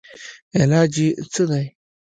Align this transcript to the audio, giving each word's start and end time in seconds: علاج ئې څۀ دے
علاج 0.59 0.95
ئې 1.03 1.09
څۀ 1.31 1.43
دے 1.49 1.63